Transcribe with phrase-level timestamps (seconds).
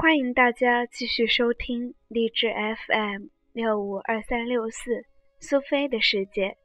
[0.00, 2.50] 欢迎大家继续收听励志
[2.86, 5.04] FM 六五二三六四
[5.40, 6.56] 苏菲的世界，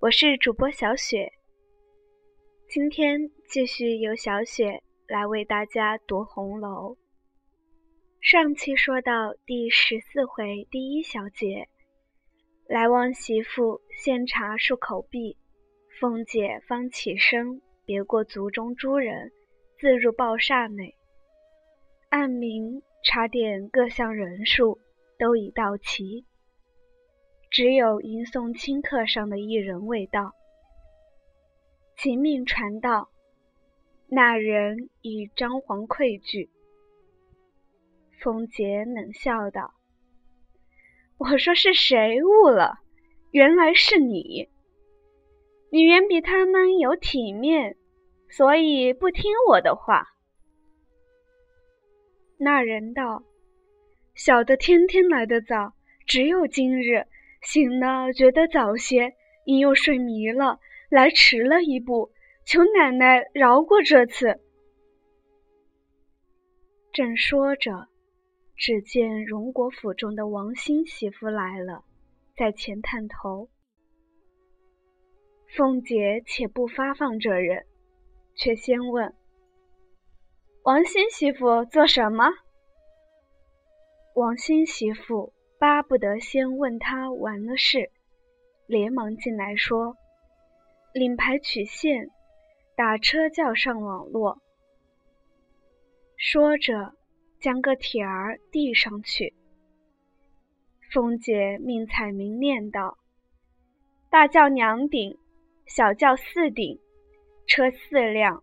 [0.00, 1.30] 我是主播小雪。
[2.70, 6.96] 今天继续由小雪来为大家读红楼。
[8.22, 11.68] 上期说到第十四回第一小节，
[12.66, 15.36] 来往媳妇献茶漱口毕，
[16.00, 19.30] 凤姐方起身，别过族中诸人，
[19.78, 20.95] 自入报厦内。
[22.26, 24.80] 按名查点各项人数
[25.16, 26.24] 都已到齐，
[27.52, 30.32] 只有迎送清客上的一人未到。
[31.96, 33.10] 其命传道，
[34.08, 36.50] 那人已张皇愧惧。
[38.18, 39.74] 凤姐冷笑道
[41.18, 42.80] ：“我说是谁误了？
[43.30, 44.48] 原来是你。
[45.70, 47.76] 你远比他们有体面，
[48.28, 50.08] 所以不听我的话。”
[52.38, 53.24] 那人道
[54.14, 55.74] ：“小的天天来的早，
[56.06, 57.06] 只有今日
[57.42, 62.10] 醒了觉得早些，因又睡迷了，来迟了一步，
[62.44, 64.40] 求奶奶饶过这次。”
[66.92, 67.88] 正说着。
[68.58, 71.84] 只见荣国府中的王新媳妇来了，
[72.38, 73.50] 在前探头。
[75.54, 77.66] 凤姐且不发放这人，
[78.34, 79.14] 却先问
[80.66, 82.24] ：“王新媳妇做什么？”
[84.16, 87.92] 王新媳妇巴不得先问他完了事，
[88.66, 89.96] 连忙进来说
[90.92, 92.10] ：“领牌取现，
[92.74, 94.42] 打车叫上网络。”
[96.18, 96.94] 说着。
[97.38, 99.34] 将个帖儿递上去，
[100.90, 102.96] 凤姐命彩明念道
[104.10, 105.18] ：“大轿两顶，
[105.66, 106.80] 小轿四顶，
[107.46, 108.42] 车四辆，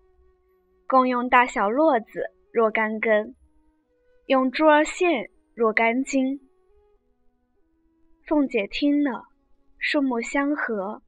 [0.93, 3.33] 共用大小络子若干根，
[4.27, 6.39] 用珠儿线若干斤。”
[8.29, 9.23] 凤姐听了，
[9.79, 11.01] 数目相合，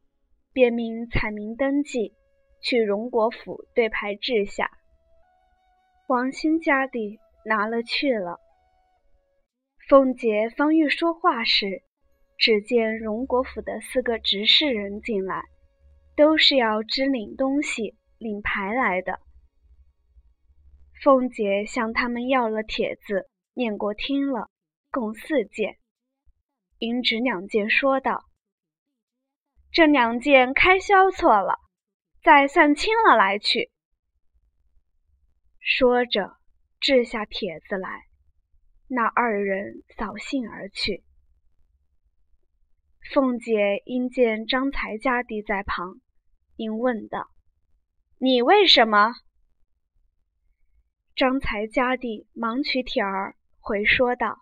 [0.52, 2.16] 便命彩明登记，
[2.64, 4.72] 去荣国府对牌治下。
[6.08, 7.20] 王兴家底。
[7.48, 8.40] 拿了去了。
[9.88, 11.84] 凤姐方欲说话时，
[12.40, 15.44] 只见荣国府的四个执事人进来，
[16.18, 19.20] 都是要支领东西、领牌来的。
[21.06, 24.50] 凤姐向他们要了帖子，念过听了，
[24.90, 25.78] 共四件。
[26.80, 28.26] 引指两件，说道
[29.72, 31.60] ：“这两件开销错了，
[32.24, 33.70] 再算清了来去。”
[35.62, 36.38] 说着。
[36.80, 38.06] 掷下帖子来，
[38.88, 41.04] 那二人扫兴而去。
[43.14, 46.00] 凤姐因见张才家弟在旁，
[46.56, 47.30] 因问道
[48.18, 49.14] ：“你为什么？”
[51.16, 54.42] 张才家弟忙取帖儿回说道：“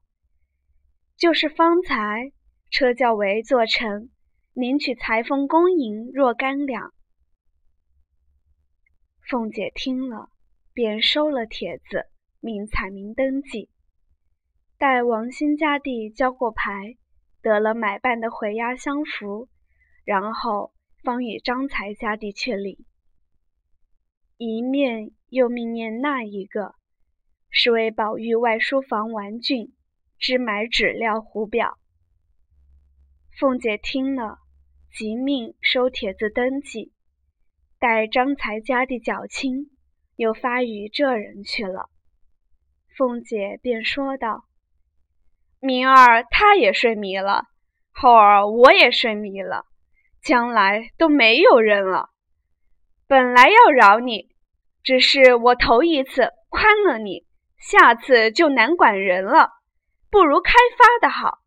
[1.16, 2.32] 就是方才
[2.72, 4.10] 车轿为做成，
[4.54, 6.94] 领取裁缝工银若干两。”
[9.30, 10.30] 凤姐听了，
[10.74, 12.10] 便收了帖子。
[12.46, 13.70] 命彩明登记，
[14.78, 16.98] 待王兴家弟交过牌，
[17.42, 19.48] 得了买办的回押相符，
[20.04, 20.74] 然后
[21.04, 22.86] 方与张才家弟确立。
[24.36, 26.76] 一面又命念那一个，
[27.50, 29.74] 是为宝玉外书房玩具，
[30.20, 31.80] 只买纸料糊表。
[33.40, 34.38] 凤姐听了，
[34.96, 36.94] 即命收帖子登记，
[37.80, 39.72] 待张才家的缴清，
[40.16, 41.90] 又发与这人去了。
[42.96, 44.46] 凤姐便说道
[45.60, 47.46] ：“明儿他也睡迷了，
[47.92, 49.66] 后儿我也睡迷了，
[50.22, 52.12] 将来都没有人了。
[53.08, 54.33] 本来要饶你，
[54.84, 57.26] 只是我头一次宽了你，
[57.58, 59.50] 下次就难管人了，
[60.12, 61.40] 不如开发的好。”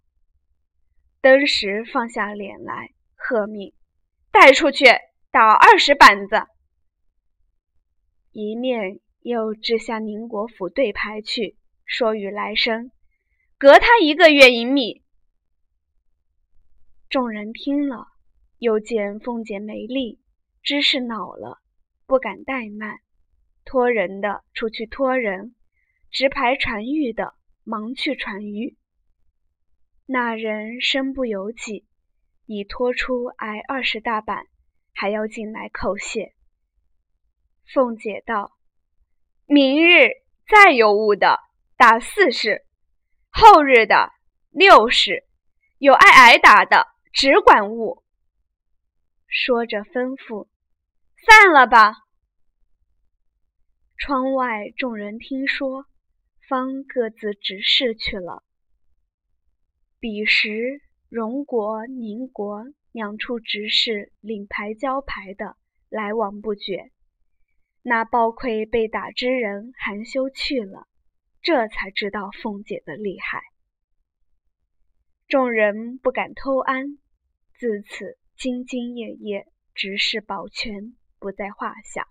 [1.23, 3.73] 登时放下脸来，喝命
[4.33, 4.87] ：“带出去
[5.31, 6.47] 打二十板子！”
[8.33, 9.01] 一面。
[9.23, 12.93] 又掷下宁国府对牌去，说与来生，
[13.59, 15.03] 隔他一个月银米。
[17.09, 18.07] 众人听了，
[18.59, 20.21] 又见凤姐没力，
[20.63, 21.59] 知是恼了，
[22.07, 23.01] 不敢怠慢，
[23.67, 25.57] 托人的出去托人，
[26.13, 27.35] 执牌传谕的
[27.65, 28.77] 忙去传谕。
[30.07, 31.85] 那人身不由己，
[32.47, 34.47] 已拖出挨二十大板，
[34.95, 36.33] 还要进来叩谢。
[37.75, 38.53] 凤姐道。
[39.47, 40.11] 明日
[40.49, 41.41] 再有误的
[41.77, 42.65] 打四十，
[43.31, 44.13] 后日的
[44.51, 45.25] 六十，
[45.79, 48.05] 有挨挨打的只管误。
[49.27, 50.47] 说着吩咐
[51.27, 52.06] ：“散了吧。”
[53.99, 55.87] 窗外众人听说，
[56.47, 58.45] 方各自执事去了。
[59.99, 65.57] 彼时，荣国、宁国两处执事领牌交牌的
[65.89, 66.93] 来往不绝。
[67.83, 70.87] 那抱愧被打之人含羞去了，
[71.41, 73.43] 这才知道凤姐的厉害。
[75.27, 76.99] 众人不敢偷安，
[77.59, 82.07] 自此兢兢业业，执事保全，不在话下。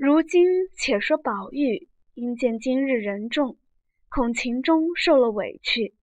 [0.00, 0.46] 如今
[0.76, 3.56] 且说宝玉，因见今日人众，
[4.08, 5.96] 恐秦钟受了委屈，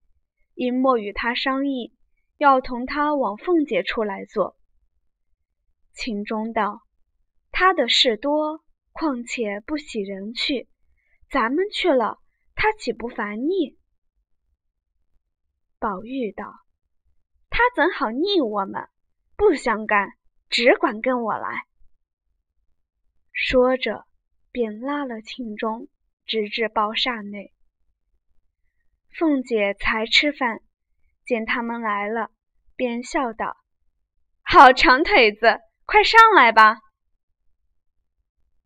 [0.54, 1.94] 因莫与他商议，
[2.36, 4.58] 要同他往凤姐处来坐。
[5.94, 6.82] 秦钟道
[7.54, 10.68] ：“他的事多，况且不喜人去，
[11.30, 12.20] 咱们去了，
[12.54, 13.78] 他岂不烦腻？”
[15.80, 16.54] 宝玉道
[17.50, 18.90] ：“他怎好腻我们？
[19.38, 20.10] 不相干，
[20.50, 21.66] 只管跟我来。”
[23.38, 24.06] 说着，
[24.50, 25.90] 便拉了秦钟，
[26.26, 27.54] 直至包厦内。
[29.20, 30.62] 凤姐才吃饭，
[31.26, 32.32] 见他们来了，
[32.78, 33.58] 便笑道
[34.42, 36.78] ：“好长腿子，快上来吧。”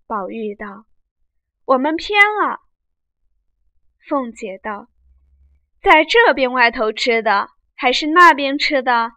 [0.06, 0.86] 宝玉道
[1.66, 2.60] ：“我们偏了。”
[4.08, 4.88] 凤姐道
[5.82, 9.14] ：“在这边外头吃的，还是那边吃的？”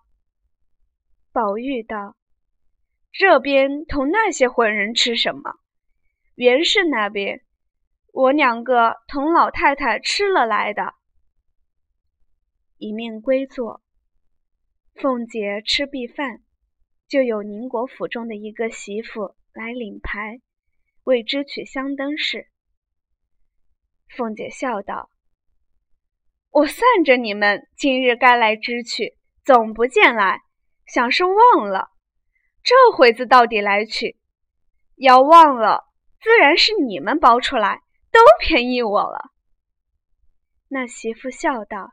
[1.31, 2.17] 宝玉道。
[3.13, 5.57] 这边同那些混人吃什么？
[6.35, 7.43] 袁氏那边，
[8.11, 10.95] 我两个同老太太吃了来的。
[12.79, 13.83] 一面归坐，
[14.95, 16.41] 凤姐吃毕饭，
[17.07, 20.41] 就有宁国府中的一个媳妇来领牌，
[21.05, 22.49] 为支取香灯事。
[24.09, 25.11] 凤姐笑道
[26.51, 30.41] ：“我算着你们今日该来支取，总不见来，
[30.87, 31.91] 想是忘了。”
[32.65, 34.17] 这会子到底来取，
[34.95, 35.85] 要忘了，
[36.21, 37.83] 自然是你们包出来，
[38.13, 39.33] 都便宜我了。
[40.69, 41.93] 那媳妇笑道：“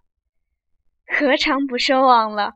[1.07, 2.54] 何尝不是忘了？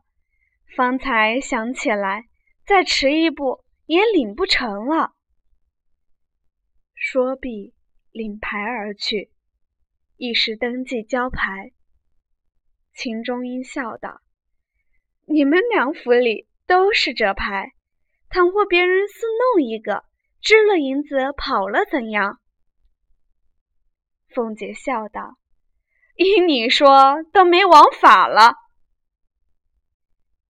[0.76, 2.24] 方才想起来，
[2.64, 5.10] 再迟一步也领不成了。”
[6.94, 7.74] 说毕，
[8.12, 9.32] 领牌而去，
[10.16, 11.72] 一时登记交牌。
[12.94, 14.20] 秦钟英笑道
[15.26, 17.72] ：“你们两府里都是这牌。”
[18.34, 20.02] 倘或别人私弄一个，
[20.42, 22.40] 支了银子跑了，怎样？
[24.34, 25.36] 凤姐笑道
[26.18, 28.54] ：“依你说，都没王法了。”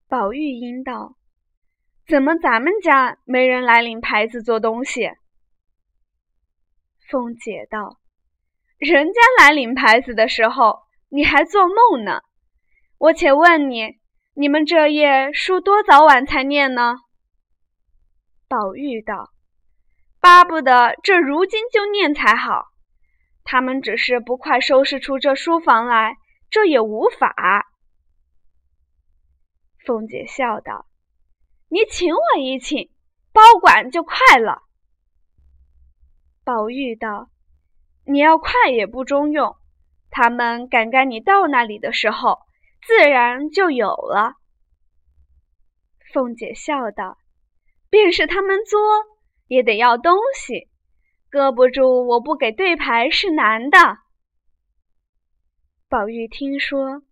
[0.08, 1.16] 宝玉应道
[2.08, 5.10] ：“怎么咱们家没人来领牌子做东西？”
[7.10, 7.98] 凤姐道
[8.80, 10.78] ：“人家来领牌子的时候，
[11.10, 12.22] 你还做梦呢。
[12.96, 13.98] 我且问你，
[14.32, 16.96] 你们这夜书多早晚才念呢？”
[18.46, 19.32] 宝玉道
[20.20, 22.66] ：“巴不得这如今就念才好。
[23.42, 26.16] 他们只是不快收拾出这书房来，
[26.50, 27.66] 这也无法。”
[29.84, 30.86] 凤姐笑道
[31.68, 32.90] ：“你请我一请，
[33.32, 34.62] 包管就快了。”
[36.44, 37.30] 宝玉道
[38.06, 39.56] ：“你要快也不中用，
[40.10, 42.38] 他们赶赶你到那里的时候，
[42.86, 44.34] 自然就有了。”
[46.12, 47.18] 凤姐笑道。
[47.94, 48.80] 便是他们作，
[49.46, 50.68] 也得要东西，
[51.30, 53.78] 搁不住我不给对牌是难的。
[55.88, 57.02] 宝玉听说，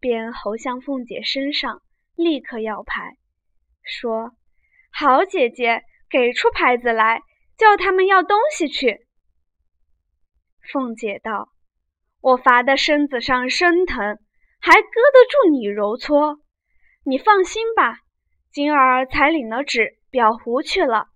[0.00, 1.82] 便猴向凤姐身上，
[2.14, 3.18] 立刻要牌，
[3.82, 4.32] 说
[4.90, 7.20] ：“好姐姐，给出牌子来，
[7.58, 9.06] 叫他们要东西去。”
[10.72, 11.50] 凤姐道
[12.22, 14.18] ：“我罚的身子上生疼，
[14.58, 16.40] 还搁得住你揉搓？
[17.04, 17.98] 你放心吧，
[18.50, 21.08] 今儿才领了旨。”裱糊去了，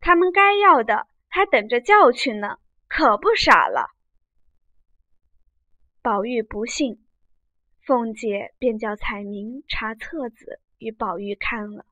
[0.00, 3.90] 他们该要的还等着叫去呢，可不傻了。
[6.02, 7.04] 宝玉不信，
[7.82, 11.82] 凤姐便叫彩明查册子与宝玉看了《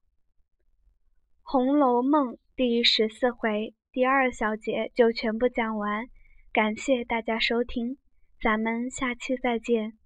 [1.42, 6.08] 红楼梦》第十四回第二小节就全部讲完，
[6.52, 7.98] 感谢大家收听，
[8.40, 9.98] 咱们下期再见。